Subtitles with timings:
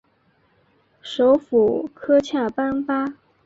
[1.03, 3.13] 首府科恰班巴。